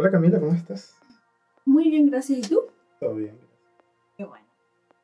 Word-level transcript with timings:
Hola 0.00 0.10
Camila, 0.12 0.40
¿cómo 0.40 0.54
estás? 0.54 0.96
Muy 1.66 1.90
bien, 1.90 2.08
gracias. 2.08 2.38
¿Y 2.38 2.42
tú? 2.54 2.62
Todo 3.00 3.16
bien. 3.16 3.38
Qué 4.16 4.24
bueno. 4.24 4.46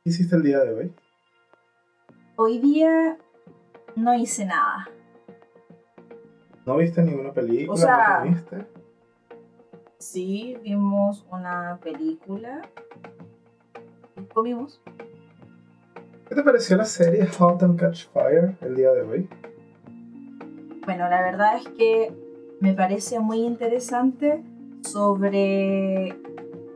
¿Qué 0.02 0.08
hiciste 0.08 0.36
el 0.36 0.42
día 0.42 0.60
de 0.60 0.72
hoy? 0.72 0.92
Hoy 2.36 2.58
día 2.60 3.18
no 3.94 4.14
hice 4.14 4.46
nada. 4.46 4.88
¿No 6.64 6.78
viste 6.78 7.02
ninguna 7.02 7.30
película? 7.34 7.74
O 7.74 7.76
sea- 7.76 8.20
¿No 8.20 8.24
comiste? 8.24 8.66
Sí, 9.98 10.56
vimos 10.62 11.26
una 11.30 11.78
película. 11.82 12.62
Comimos. 14.32 14.80
¿Qué 16.26 16.34
te 16.34 16.42
pareció 16.42 16.74
la 16.78 16.86
serie 16.86 17.26
Hot 17.38 17.62
and 17.62 17.78
Catch 17.78 18.06
Fire 18.14 18.56
el 18.62 18.74
día 18.74 18.92
de 18.92 19.02
hoy? 19.02 19.28
Bueno, 20.86 21.06
la 21.10 21.20
verdad 21.20 21.58
es 21.58 21.68
que 21.68 22.14
me 22.60 22.72
parece 22.72 23.20
muy 23.20 23.40
interesante 23.40 24.42
sobre 24.86 26.16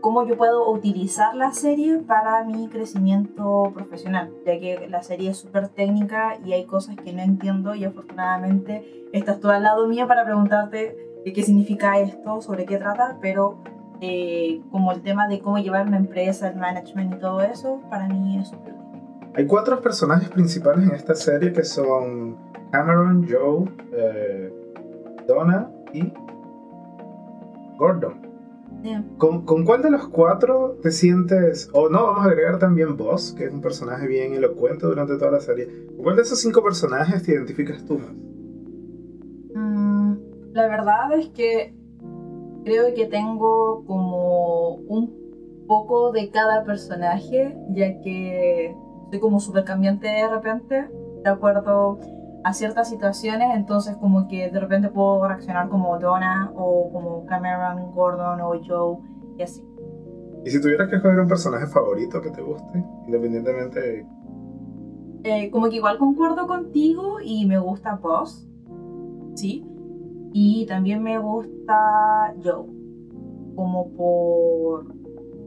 cómo 0.00 0.26
yo 0.26 0.36
puedo 0.36 0.70
utilizar 0.70 1.34
la 1.34 1.52
serie 1.52 1.98
para 1.98 2.44
mi 2.44 2.68
crecimiento 2.68 3.70
profesional, 3.74 4.30
ya 4.46 4.58
que 4.58 4.86
la 4.88 5.02
serie 5.02 5.30
es 5.30 5.38
súper 5.38 5.68
técnica 5.68 6.38
y 6.44 6.52
hay 6.52 6.64
cosas 6.64 6.96
que 6.96 7.12
no 7.12 7.22
entiendo 7.22 7.74
y 7.74 7.84
afortunadamente 7.84 9.06
estás 9.12 9.40
tú 9.40 9.48
al 9.48 9.62
lado 9.62 9.86
mío 9.88 10.06
para 10.08 10.24
preguntarte 10.24 10.96
qué 11.24 11.42
significa 11.42 11.98
esto, 11.98 12.40
sobre 12.40 12.64
qué 12.64 12.78
trata, 12.78 13.18
pero 13.20 13.58
eh, 14.00 14.62
como 14.70 14.92
el 14.92 15.02
tema 15.02 15.28
de 15.28 15.40
cómo 15.40 15.58
llevar 15.58 15.86
una 15.86 15.98
empresa, 15.98 16.48
el 16.48 16.56
management 16.56 17.14
y 17.14 17.18
todo 17.18 17.42
eso, 17.42 17.80
para 17.90 18.08
mí 18.08 18.38
es 18.38 18.48
súper. 18.48 18.74
Hay 19.34 19.46
cuatro 19.46 19.80
personajes 19.80 20.28
principales 20.30 20.88
en 20.88 20.94
esta 20.94 21.14
serie 21.14 21.52
que 21.52 21.62
son 21.62 22.36
Cameron, 22.72 23.26
Joe, 23.28 23.68
eh, 23.92 24.52
Donna 25.28 25.70
y 25.92 26.12
Gordon. 27.80 28.28
¿Con, 29.18 29.44
con 29.44 29.64
cuál 29.64 29.82
de 29.82 29.90
los 29.90 30.08
cuatro 30.08 30.78
te 30.82 30.90
sientes, 30.90 31.68
o 31.72 31.88
no, 31.88 32.04
vamos 32.04 32.24
a 32.24 32.30
agregar 32.30 32.58
también 32.58 32.96
Boss, 32.96 33.34
que 33.36 33.44
es 33.44 33.52
un 33.52 33.60
personaje 33.60 34.06
bien 34.06 34.32
elocuente 34.32 34.86
durante 34.86 35.18
toda 35.18 35.32
la 35.32 35.40
serie? 35.40 35.66
¿Con 35.96 36.04
cuál 36.04 36.16
de 36.16 36.22
esos 36.22 36.40
cinco 36.40 36.62
personajes 36.62 37.22
te 37.22 37.32
identificas 37.32 37.84
tú 37.84 37.98
más? 37.98 38.12
Mm, 39.54 40.12
la 40.52 40.68
verdad 40.68 41.12
es 41.18 41.28
que 41.30 41.74
creo 42.64 42.94
que 42.94 43.06
tengo 43.06 43.84
como 43.86 44.76
un 44.76 45.64
poco 45.66 46.12
de 46.12 46.30
cada 46.30 46.64
personaje, 46.64 47.56
ya 47.70 48.00
que 48.00 48.74
soy 49.10 49.20
como 49.20 49.40
súper 49.40 49.64
cambiante 49.64 50.06
de 50.06 50.28
repente, 50.28 50.88
de 51.22 51.30
acuerdo 51.30 51.98
a 52.42 52.52
ciertas 52.52 52.88
situaciones, 52.88 53.54
entonces 53.54 53.96
como 53.96 54.26
que 54.28 54.50
de 54.50 54.60
repente 54.60 54.88
puedo 54.88 55.26
reaccionar 55.26 55.68
como 55.68 55.98
Donna 55.98 56.52
o 56.56 56.90
como 56.92 57.26
Cameron, 57.26 57.92
Gordon 57.92 58.40
o 58.40 58.52
Joe 58.66 58.98
y 59.38 59.42
así. 59.42 59.64
Y 60.44 60.50
si 60.50 60.60
tuvieras 60.60 60.88
que 60.88 60.96
escoger 60.96 61.20
un 61.20 61.28
personaje 61.28 61.66
favorito 61.66 62.20
que 62.20 62.30
te 62.30 62.40
guste, 62.40 62.82
independientemente 63.06 63.80
de 63.80 64.06
Eh, 65.22 65.50
como 65.50 65.68
que 65.68 65.76
igual 65.76 65.98
concuerdo 65.98 66.46
contigo 66.46 67.18
y 67.22 67.44
me 67.44 67.58
gusta 67.58 67.96
Boss, 67.96 68.48
¿sí? 69.34 69.66
Y 70.32 70.64
también 70.66 71.02
me 71.02 71.18
gusta 71.18 72.34
Joe, 72.42 72.66
como 73.54 73.90
por 73.90 74.94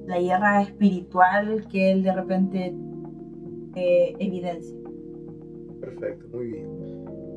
la 0.05 0.19
guerra 0.19 0.61
espiritual 0.61 1.65
que 1.71 1.91
él 1.91 2.03
de 2.03 2.13
repente 2.13 2.75
eh, 3.75 4.15
evidencia. 4.19 4.77
Perfecto, 5.79 6.27
muy 6.33 6.47
bien. 6.47 6.82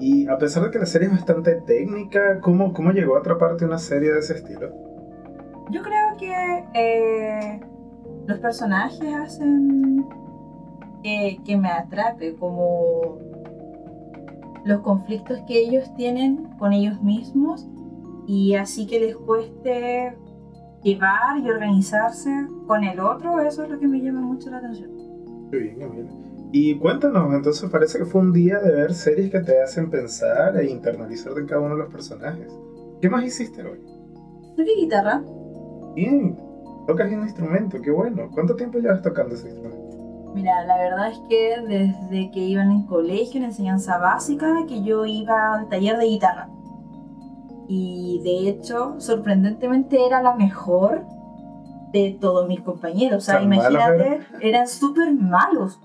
Y 0.00 0.28
a 0.28 0.36
pesar 0.38 0.64
de 0.64 0.70
que 0.70 0.78
la 0.78 0.86
serie 0.86 1.08
es 1.08 1.14
bastante 1.14 1.54
técnica, 1.62 2.40
¿cómo, 2.40 2.72
cómo 2.72 2.92
llegó 2.92 3.16
a 3.16 3.20
atraparte 3.20 3.64
una 3.64 3.78
serie 3.78 4.12
de 4.12 4.18
ese 4.18 4.34
estilo? 4.34 4.70
Yo 5.70 5.82
creo 5.82 6.16
que 6.18 6.64
eh, 6.74 7.60
los 8.26 8.38
personajes 8.38 9.14
hacen 9.14 10.06
que, 11.02 11.38
que 11.44 11.56
me 11.56 11.68
atrape, 11.68 12.36
como 12.36 13.18
los 14.64 14.80
conflictos 14.80 15.40
que 15.46 15.60
ellos 15.60 15.94
tienen 15.96 16.48
con 16.58 16.72
ellos 16.72 17.00
mismos 17.00 17.68
y 18.26 18.54
así 18.54 18.86
que 18.86 18.98
les 18.98 19.16
cueste 19.16 20.16
llevar 20.82 21.38
y 21.38 21.48
organizarse 21.48 22.30
con 22.66 22.84
el 22.84 23.00
otro, 23.00 23.40
eso 23.40 23.64
es 23.64 23.70
lo 23.70 23.78
que 23.78 23.86
me 23.86 24.00
llama 24.00 24.20
mucho 24.20 24.50
la 24.50 24.58
atención. 24.58 24.90
Muy 25.50 25.58
bien, 25.58 25.78
Camila. 25.78 26.10
Y 26.52 26.78
cuéntanos, 26.78 27.34
entonces 27.34 27.68
parece 27.70 27.98
que 27.98 28.04
fue 28.04 28.20
un 28.20 28.32
día 28.32 28.58
de 28.60 28.70
ver 28.70 28.94
series 28.94 29.30
que 29.30 29.40
te 29.40 29.60
hacen 29.60 29.90
pensar 29.90 30.56
e 30.56 30.70
internalizarte 30.70 31.40
en 31.40 31.46
cada 31.46 31.60
uno 31.60 31.74
de 31.74 31.82
los 31.82 31.92
personajes. 31.92 32.52
¿Qué 33.00 33.10
más 33.10 33.24
hiciste 33.24 33.62
hoy? 33.62 33.80
¿Toqué 34.56 34.74
guitarra? 34.76 35.22
Bien, 35.94 36.38
tocas 36.86 37.12
un 37.12 37.22
instrumento, 37.22 37.80
qué 37.82 37.90
bueno. 37.90 38.30
¿Cuánto 38.32 38.54
tiempo 38.54 38.78
llevas 38.78 39.02
tocando 39.02 39.34
ese 39.34 39.48
instrumento? 39.48 40.32
Mira, 40.34 40.64
la 40.66 40.76
verdad 40.76 41.10
es 41.10 41.18
que 41.28 41.56
desde 41.66 42.30
que 42.30 42.40
iba 42.40 42.62
en 42.62 42.70
el 42.70 42.86
colegio, 42.86 43.38
en 43.38 43.46
enseñanza 43.46 43.98
básica, 43.98 44.64
que 44.68 44.82
yo 44.82 45.04
iba 45.06 45.54
al 45.54 45.68
taller 45.68 45.96
de 45.96 46.06
guitarra. 46.06 46.48
Y 47.68 48.20
de 48.22 48.48
hecho, 48.48 48.96
sorprendentemente 48.98 50.04
era 50.06 50.22
la 50.22 50.36
mejor 50.36 51.04
de 51.92 52.16
todos 52.20 52.46
mis 52.46 52.60
compañeros. 52.60 53.18
O 53.18 53.20
sea, 53.26 53.40
¿Tan 53.40 53.48
malos 53.48 53.70
imagínate, 53.70 54.20
eran 54.40 54.68
súper 54.68 55.12
malos. 55.12 55.80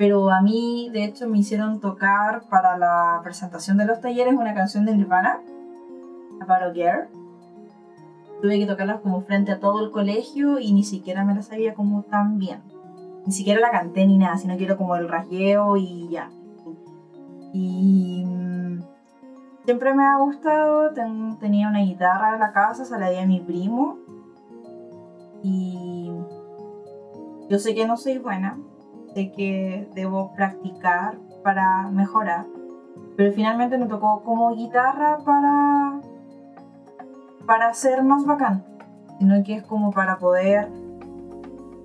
Pero 0.00 0.30
a 0.30 0.40
mí, 0.40 0.88
de 0.94 1.04
hecho, 1.04 1.28
me 1.28 1.36
hicieron 1.36 1.78
tocar 1.78 2.44
para 2.48 2.78
la 2.78 3.20
presentación 3.22 3.76
de 3.76 3.84
los 3.84 4.00
talleres 4.00 4.32
una 4.32 4.54
canción 4.54 4.86
de 4.86 4.96
Nirvana, 4.96 5.40
About 6.40 6.62
a 6.62 6.72
Girl. 6.72 7.08
Tuve 8.40 8.58
que 8.58 8.64
tocarlas 8.66 9.00
como 9.02 9.20
frente 9.20 9.52
a 9.52 9.60
todo 9.60 9.84
el 9.84 9.90
colegio 9.90 10.58
y 10.58 10.72
ni 10.72 10.84
siquiera 10.84 11.22
me 11.24 11.34
la 11.34 11.42
sabía 11.42 11.74
como 11.74 12.02
tan 12.04 12.38
bien 12.38 12.62
ni 13.26 13.32
siquiera 13.32 13.60
la 13.60 13.70
canté 13.70 14.06
ni 14.06 14.16
nada, 14.16 14.38
sino 14.38 14.56
que 14.56 14.64
era 14.64 14.78
como 14.78 14.96
el 14.96 15.06
rasgueo 15.06 15.76
y 15.76 16.08
ya. 16.08 16.30
Y 17.52 18.24
mm, 18.26 18.80
siempre 19.66 19.92
me 19.94 20.06
ha 20.06 20.16
gustado, 20.16 20.90
ten- 20.94 21.38
tenía 21.38 21.68
una 21.68 21.80
guitarra 21.80 22.32
en 22.34 22.40
la 22.40 22.52
casa, 22.52 22.86
se 22.86 22.98
la 22.98 23.10
di 23.10 23.18
a 23.18 23.26
mi 23.26 23.40
primo. 23.40 23.98
Y 25.42 26.10
yo 27.50 27.58
sé 27.58 27.74
que 27.74 27.86
no 27.86 27.98
soy 27.98 28.16
buena, 28.18 28.56
sé 29.14 29.32
que 29.32 29.88
debo 29.94 30.32
practicar 30.34 31.16
para 31.42 31.88
mejorar, 31.90 32.46
pero 33.16 33.32
finalmente 33.32 33.78
me 33.78 33.86
tocó 33.86 34.22
como 34.22 34.54
guitarra 34.54 35.18
para, 35.24 36.00
para 37.46 37.74
ser 37.74 38.02
más 38.02 38.24
bacán, 38.24 38.64
sino 39.18 39.42
que 39.44 39.56
es 39.56 39.62
como 39.64 39.90
para 39.90 40.18
poder 40.18 40.68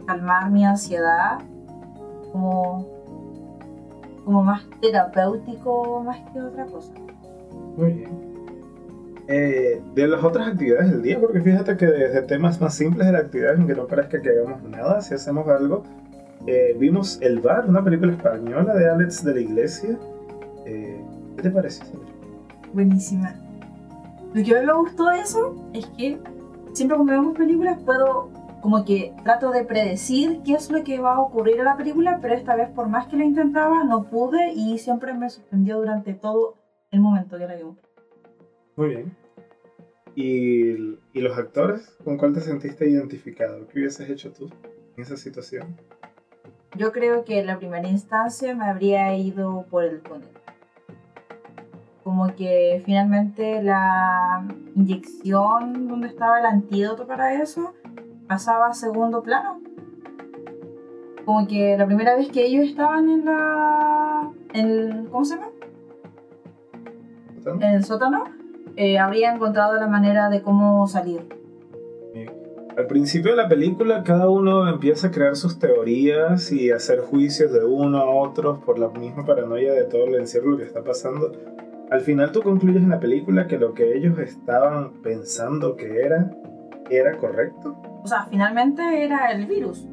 calmar 0.06 0.52
mi 0.52 0.66
ansiedad, 0.66 1.40
como, 2.31 2.86
como 4.24 4.44
más 4.44 4.63
terapéutico 4.81 6.03
más 6.03 6.19
que 6.31 6.42
otra 6.42 6.66
cosa. 6.66 6.94
Muy 7.78 7.94
bien. 7.94 8.36
Eh, 9.28 9.81
de 9.96 10.07
las 10.07 10.24
otras 10.24 10.50
actividades 10.50 10.92
del 10.92 11.02
día, 11.02 11.19
porque 11.19 11.42
fíjate 11.42 11.75
que 11.78 11.88
desde 11.88 12.22
temas 12.22 12.62
más 12.62 12.75
simples 12.75 13.07
de 13.07 13.13
la 13.13 13.19
actividad, 13.19 13.56
aunque 13.56 13.74
no 13.74 13.88
parezca 13.88 14.22
que 14.22 14.30
hagamos 14.30 14.62
nada, 14.63 15.02
si 15.02 15.16
hacemos 15.16 15.47
algo, 15.47 15.84
eh, 16.47 16.75
vimos 16.78 17.19
El 17.22 17.39
Bar, 17.39 17.67
una 17.67 17.83
película 17.83 18.11
española 18.11 18.75
de 18.75 18.89
Alex 18.89 19.23
de 19.23 19.33
la 19.33 19.39
Iglesia. 19.41 19.97
Eh, 20.66 21.03
¿Qué 21.35 21.44
te 21.44 21.50
parece? 21.50 21.83
Sandra? 21.85 22.13
Buenísima. 22.73 23.35
Lo 24.33 24.44
que 24.44 24.56
a 24.56 24.59
mí 24.59 24.66
me 24.66 24.73
gustó 24.73 25.09
de 25.09 25.19
eso 25.22 25.56
es 25.73 25.85
que 25.97 26.19
siempre 26.73 26.97
cuando 26.97 27.13
vemos 27.13 27.38
películas 27.38 27.79
puedo 27.83 28.29
como 28.61 28.83
que 28.83 29.13
trato 29.23 29.51
de 29.51 29.63
predecir 29.63 30.41
qué 30.44 30.53
es 30.53 30.72
lo 30.72 30.83
que 30.83 31.00
va 31.00 31.16
a 31.16 31.19
ocurrir 31.19 31.57
en 31.59 31.66
la 31.66 31.78
película, 31.78 32.19
pero 32.22 32.33
esta 32.33 32.56
vez 32.56 32.69
por 32.69 32.89
más 32.89 33.07
que 33.07 33.16
lo 33.16 33.23
intentaba 33.23 33.83
no 33.83 34.09
pude 34.09 34.53
y 34.53 34.77
siempre 34.77 35.13
me 35.13 35.29
sorprendió 35.29 35.77
durante 35.77 36.13
todo 36.13 36.57
el 36.91 37.00
momento 37.00 37.38
que 37.38 37.47
la 37.47 37.56
vimos. 37.56 37.77
Muy 38.75 38.89
bien. 38.89 39.17
¿Y, 40.16 40.97
¿Y 41.13 41.22
los 41.22 41.38
actores? 41.38 41.95
¿Con 42.03 42.18
cuál 42.18 42.33
te 42.33 42.41
sentiste 42.41 42.89
identificado? 42.89 43.68
¿Qué 43.68 43.80
hubieses 43.80 44.09
hecho 44.09 44.31
tú 44.31 44.50
en 44.95 45.03
esa 45.03 45.18
situación? 45.18 45.75
Yo 46.77 46.92
creo 46.92 47.24
que 47.24 47.39
en 47.39 47.48
la 47.48 47.57
primera 47.57 47.88
instancia 47.88 48.54
me 48.54 48.66
habría 48.66 49.16
ido 49.16 49.66
por 49.69 49.86
el 49.86 50.01
túnel. 50.01 50.27
Como 52.04 52.36
que 52.36 52.81
finalmente 52.86 53.63
la 53.63 54.45
inyección 54.75 55.88
donde 55.88 56.07
estaba 56.07 56.39
el 56.39 56.45
antídoto 56.45 57.07
para 57.07 57.42
eso 57.42 57.74
pasaba 58.27 58.68
a 58.68 58.74
segundo 58.74 59.24
plano. 59.24 59.62
Como 61.24 61.48
que 61.48 61.77
la 61.77 61.86
primera 61.86 62.16
vez 62.16 62.30
que 62.30 62.45
ellos 62.45 62.66
estaban 62.66 63.10
en 63.10 63.25
la... 63.25 64.30
En 64.54 65.07
¿Cómo 65.07 65.24
se 65.24 65.36
llama? 65.36 65.48
En 67.45 67.63
el 67.63 67.86
sótano, 67.86 68.25
eh, 68.75 69.00
habría 69.00 69.33
encontrado 69.33 69.75
la 69.75 69.88
manera 69.88 70.30
de 70.30 70.42
cómo 70.42 70.88
salir. 70.88 71.44
Al 72.77 72.88
principio 72.88 73.31
de 73.31 73.38
la 73.38 73.48
película 73.48 74.04
cada 74.04 74.30
uno 74.30 74.68
empieza 74.68 75.07
a 75.07 75.12
crear 75.12 75.38
sus 75.38 75.60
teorías 75.60 76.51
y 76.51 76.72
a 76.72 76.75
hacer 76.75 77.00
juicios 77.00 77.54
de 77.54 77.63
uno 77.63 78.00
a 78.00 78.10
otro 78.10 78.60
por 78.66 78.77
la 78.77 78.89
misma 78.89 79.25
paranoia 79.25 79.72
de 79.72 79.86
todo 79.86 80.04
el 80.07 80.16
encierro 80.16 80.57
que 80.57 80.63
está 80.63 80.83
pasando. 80.83 81.31
Al 81.89 82.01
final 82.01 82.33
tú 82.33 82.42
concluyes 82.42 82.83
en 82.83 82.89
la 82.89 83.00
película 83.00 83.48
que 83.48 83.57
lo 83.57 83.74
que 83.74 83.95
ellos 83.95 84.19
estaban 84.19 85.01
pensando 85.01 85.77
que 85.77 86.01
era 86.01 86.36
era 86.89 87.18
correcto. 87.18 87.77
O 88.04 88.07
sea, 88.07 88.25
finalmente 88.30 89.06
era 89.06 89.31
el 89.31 89.45
virus. 89.45 89.88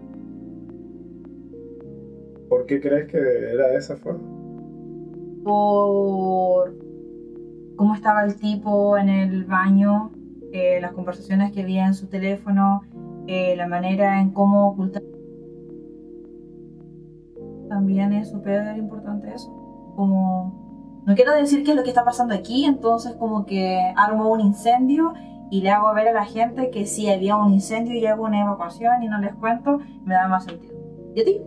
¿Por 2.49 2.67
qué 2.67 2.81
crees 2.81 3.07
que 3.07 3.19
era 3.19 3.69
de 3.69 3.77
esa 3.77 3.97
forma? 3.97 4.29
Por 5.45 6.75
cómo 7.77 7.95
estaba 7.95 8.25
el 8.25 8.35
tipo 8.37 8.99
en 8.99 9.09
el 9.09 9.45
baño, 9.45 10.11
eh, 10.53 10.81
las 10.81 10.93
conversaciones 10.93 11.53
que 11.53 11.63
había 11.63 11.87
en 11.87 11.95
su 11.95 12.09
teléfono, 12.09 12.83
eh, 13.27 13.55
la 13.57 13.67
manera 13.67 14.21
en 14.21 14.31
cómo 14.31 14.69
ocultar. 14.69 15.03
También 17.69 18.13
es 18.13 18.31
súper 18.31 18.77
importante 18.77 19.33
eso. 19.35 19.51
Como, 19.97 21.03
no 21.07 21.15
quiero 21.15 21.33
decir 21.33 21.65
qué 21.65 21.71
es 21.71 21.77
lo 21.77 21.83
que 21.83 21.89
está 21.89 22.05
pasando 22.05 22.35
aquí, 22.35 22.65
entonces 22.65 23.15
como 23.15 23.47
que 23.47 23.81
armo 23.97 24.31
un 24.31 24.41
incendio 24.41 25.15
y 25.51 25.61
le 25.61 25.71
hago 25.71 25.93
ver 25.95 26.09
a 26.09 26.13
la 26.13 26.25
gente 26.25 26.71
que 26.71 26.87
si 26.87 27.11
había 27.11 27.37
un 27.37 27.53
incendio 27.53 27.95
y 27.95 28.07
hago 28.07 28.25
una 28.25 28.43
evacuación 28.43 29.03
y 29.03 29.09
no 29.09 29.19
les 29.19 29.35
cuento, 29.35 29.81
me 30.05 30.15
da 30.15 30.29
más 30.29 30.45
sentido. 30.45 30.75
¿Y 31.15 31.21
a 31.21 31.25
ti? 31.25 31.43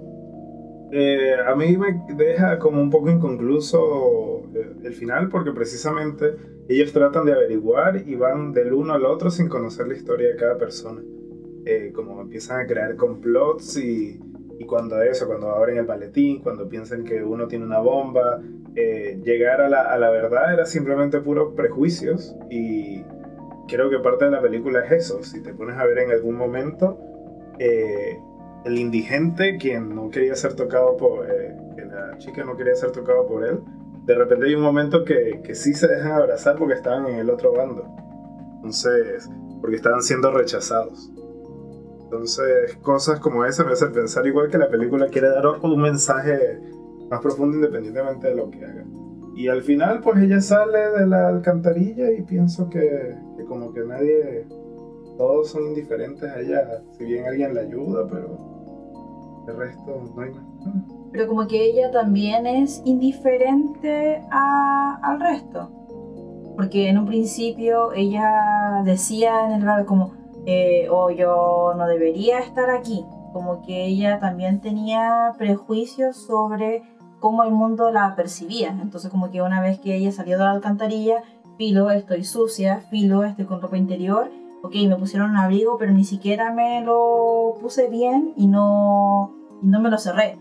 Eh, 0.92 1.36
a 1.48 1.56
mí 1.56 1.76
me 1.78 2.02
deja 2.16 2.60
como 2.60 2.82
un 2.82 2.90
poco 2.90 3.10
inconcluso 3.10 4.44
eh, 4.54 4.65
el 4.86 4.94
final 4.94 5.30
porque 5.30 5.52
precisamente 5.52 6.36
ellos 6.68 6.94
tratan 6.94 7.26
de 7.26 7.34
averiguar 7.34 8.04
y 8.08 8.16
van 8.16 8.54
del 8.54 8.74
uno 8.74 8.94
al 8.94 9.06
otro 9.06 9.30
sin 9.30 9.48
conocer 9.48 9.88
la 9.88 9.96
historia 9.96 10.30
de 10.30 10.36
cada 10.36 10.58
persona. 10.58 11.02
Eh, 11.66 11.92
como 11.94 12.22
empiezan 12.22 12.62
a 12.62 12.68
crear 12.68 12.96
complots 12.96 13.78
y, 13.78 14.20
y, 14.60 14.66
cuando 14.66 15.02
eso, 15.02 15.26
cuando 15.28 15.50
abren 15.50 15.78
el 15.78 15.88
maletín, 15.88 16.42
cuando 16.42 16.70
piensan 16.70 17.04
que 17.04 17.24
uno 17.24 17.48
tiene 17.48 17.66
una 17.66 17.80
bomba, 17.80 18.42
llegar 18.76 19.62
a 19.62 19.70
la, 19.70 19.82
a 19.84 19.98
la, 19.98 20.10
verdad 20.12 20.54
era 20.54 20.66
simplemente 20.66 21.22
puros 21.22 21.54
prejuicios 21.56 22.36
y 22.52 23.04
creo 23.70 23.90
que 23.90 24.00
parte 24.00 24.26
de 24.26 24.32
la 24.32 24.42
película 24.42 24.86
es 24.86 24.92
eso. 24.92 25.24
Si 25.24 25.42
te 25.42 25.54
pones 25.54 25.78
a 25.78 25.86
ver 25.86 26.00
en 26.00 26.12
algún 26.12 26.36
momento 26.36 27.00
el 28.66 28.80
indigente, 28.80 29.58
quien 29.58 29.96
no 29.96 30.10
quería 30.10 30.36
ser 30.36 30.56
tocado 30.56 30.98
por, 30.98 31.30
eh, 31.30 31.56
que 31.76 31.86
la 31.86 32.18
chica 32.18 32.44
no 32.44 32.58
quería 32.58 32.76
ser 32.76 32.92
tocado 32.92 33.28
por 33.28 33.46
él, 33.46 33.60
de 34.06 34.16
repente 34.16 34.46
hay 34.46 34.56
un 34.56 34.62
momento 34.62 35.04
que, 35.04 35.42
que 35.44 35.56
sí 35.56 35.74
se 35.74 35.88
dejan 35.88 36.12
abrazar 36.12 36.56
porque 36.58 36.76
estaban 36.76 37.08
en 37.08 37.16
el 37.16 37.30
otro 37.30 37.54
bando. 37.54 37.86
Entonces, 38.58 39.30
porque 39.62 39.78
estaban 39.78 40.02
siendo 40.02 40.32
rechazados. 40.32 41.12
Entonces, 42.04 42.76
cosas 42.84 43.20
como 43.20 43.46
esa 43.46 43.64
me 43.64 43.74
hacen 43.74 43.92
pensar 43.92 44.26
igual 44.28 44.50
que 44.50 44.60
la 44.60 44.70
película 44.70 45.08
quiere 45.08 45.30
dar 45.30 45.48
un 45.48 45.82
mensaje 45.82 46.60
más 47.10 47.20
profundo 47.20 47.58
independientemente 47.58 48.28
de 48.28 48.36
lo 48.36 48.50
que 48.52 48.64
haga. 48.64 48.86
Y 49.36 49.48
al 49.48 49.64
final, 49.64 50.02
pues 50.02 50.22
ella 50.22 50.40
sale 50.40 50.92
de 50.92 51.08
la 51.08 51.28
alcantarilla 51.28 52.12
y 52.12 52.22
pienso 52.22 52.70
que, 52.70 53.18
que 53.36 53.44
como 53.46 53.74
que 53.74 53.82
nadie, 53.82 54.48
todos 55.18 55.50
son 55.50 55.66
indiferentes 55.68 56.30
a 56.30 56.40
ella, 56.40 56.84
si 56.98 57.06
bien 57.06 57.26
alguien 57.26 57.54
la 57.54 57.62
ayuda, 57.62 58.08
pero 58.08 58.38
el 59.48 59.58
resto 59.58 60.12
no 60.16 60.22
hay 60.22 60.30
más. 60.32 60.46
Pero 61.12 61.28
como 61.28 61.48
que 61.48 61.64
ella 61.64 61.92
también 61.92 62.46
es 62.46 62.82
indiferente 62.86 64.22
a, 64.32 65.00
al 65.02 65.20
resto. 65.20 65.70
Porque 66.56 66.90
en 66.90 66.98
un 66.98 67.06
principio 67.06 67.94
ella 67.94 68.82
decía 68.84 69.46
en 69.46 69.54
el 69.54 69.66
bar 69.66 69.86
como, 69.86 70.14
eh, 70.46 70.88
oh, 70.90 71.10
yo 71.10 71.74
no 71.78 71.88
debería 71.88 72.40
estar 72.40 72.70
aquí. 72.70 73.06
Como 73.34 73.62
que 73.62 73.86
ella 73.86 74.20
también 74.20 74.62
tenía 74.62 75.34
prejuicios 75.38 76.16
sobre 76.16 76.84
cómo 77.20 77.44
el 77.44 77.52
mundo 77.52 77.92
la 77.92 78.16
percibía. 78.16 78.70
Entonces 78.82 79.10
como 79.12 79.32
que 79.32 79.42
una 79.42 79.62
vez 79.62 79.80
que 79.80 79.96
ella 79.96 80.12
salió 80.12 80.38
de 80.38 80.44
la 80.44 80.52
alcantarilla, 80.52 81.24
filo, 81.58 81.90
estoy 81.92 82.24
sucia, 82.24 82.82
filo, 82.90 83.24
estoy 83.24 83.46
con 83.46 83.62
ropa 83.62 83.78
interior, 83.78 84.30
ok, 84.64 84.76
me 84.88 84.96
pusieron 84.96 85.32
un 85.32 85.38
abrigo, 85.38 85.78
pero 85.78 85.92
ni 85.92 86.04
siquiera 86.04 86.54
me 86.54 86.82
lo 86.82 87.56
puse 87.62 87.88
bien 87.88 88.34
y 88.36 88.48
no, 88.48 89.34
y 89.62 89.68
no 89.68 89.80
me 89.80 89.90
lo 89.90 89.98
cerré. 89.98 90.38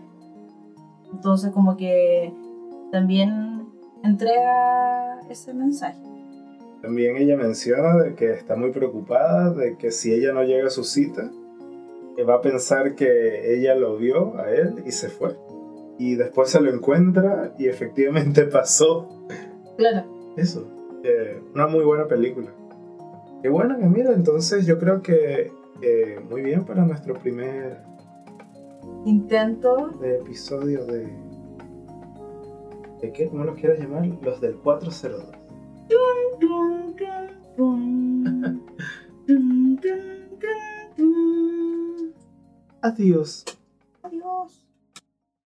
Entonces 1.15 1.51
como 1.51 1.77
que 1.77 2.33
también 2.91 3.69
entrega 4.03 5.21
ese 5.29 5.53
mensaje. 5.53 5.97
También 6.81 7.15
ella 7.15 7.37
menciona 7.37 7.95
de 7.95 8.15
que 8.15 8.31
está 8.31 8.55
muy 8.55 8.71
preocupada 8.71 9.51
de 9.51 9.77
que 9.77 9.91
si 9.91 10.13
ella 10.13 10.33
no 10.33 10.43
llega 10.43 10.67
a 10.67 10.69
su 10.69 10.83
cita, 10.83 11.31
va 12.29 12.35
a 12.35 12.41
pensar 12.41 12.95
que 12.95 13.55
ella 13.55 13.75
lo 13.75 13.97
vio 13.97 14.37
a 14.37 14.51
él 14.51 14.83
y 14.85 14.91
se 14.91 15.09
fue. 15.09 15.35
Y 15.97 16.15
después 16.15 16.49
se 16.49 16.59
lo 16.59 16.69
encuentra 16.69 17.53
y 17.57 17.67
efectivamente 17.67 18.43
pasó. 18.45 19.07
Claro. 19.77 20.05
Eso. 20.35 20.67
Eh, 21.03 21.41
una 21.53 21.67
muy 21.67 21.85
buena 21.85 22.07
película. 22.07 22.51
Qué 23.41 23.47
bueno 23.47 23.77
que 23.79 23.85
mira, 23.85 24.11
entonces 24.11 24.65
yo 24.65 24.77
creo 24.79 25.01
que 25.01 25.51
muy 26.29 26.41
bien 26.41 26.65
para 26.65 26.83
nuestro 26.83 27.13
primer 27.15 27.94
intento 29.05 29.89
de 29.99 30.17
episodio 30.17 30.85
de 30.85 31.25
de 33.01 33.11
qué, 33.11 33.27
¿cómo 33.27 33.43
los 33.43 33.57
quieras 33.57 33.79
llamar? 33.79 34.05
Los 34.21 34.39
del 34.41 34.55
402. 34.55 35.25
Adiós. 42.81 43.45